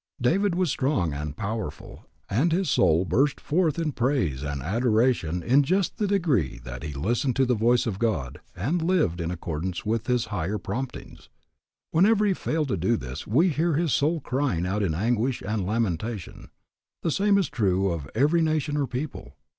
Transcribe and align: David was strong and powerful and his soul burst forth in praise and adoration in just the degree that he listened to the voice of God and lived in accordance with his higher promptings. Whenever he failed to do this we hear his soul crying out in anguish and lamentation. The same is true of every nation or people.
David 0.19 0.55
was 0.55 0.71
strong 0.71 1.13
and 1.13 1.37
powerful 1.37 2.07
and 2.27 2.51
his 2.51 2.71
soul 2.71 3.05
burst 3.05 3.39
forth 3.39 3.77
in 3.77 3.91
praise 3.91 4.41
and 4.41 4.59
adoration 4.63 5.43
in 5.43 5.61
just 5.61 5.97
the 5.99 6.07
degree 6.07 6.59
that 6.63 6.81
he 6.81 6.91
listened 6.93 7.35
to 7.35 7.45
the 7.45 7.53
voice 7.53 7.85
of 7.85 7.99
God 7.99 8.39
and 8.55 8.81
lived 8.81 9.21
in 9.21 9.29
accordance 9.29 9.85
with 9.85 10.07
his 10.07 10.25
higher 10.33 10.57
promptings. 10.57 11.29
Whenever 11.91 12.25
he 12.25 12.33
failed 12.33 12.69
to 12.69 12.77
do 12.77 12.97
this 12.97 13.27
we 13.27 13.49
hear 13.49 13.75
his 13.75 13.93
soul 13.93 14.19
crying 14.19 14.65
out 14.65 14.81
in 14.81 14.95
anguish 14.95 15.43
and 15.45 15.67
lamentation. 15.67 16.49
The 17.03 17.11
same 17.11 17.37
is 17.37 17.47
true 17.47 17.91
of 17.91 18.09
every 18.15 18.41
nation 18.41 18.77
or 18.77 18.87
people. 18.87 19.35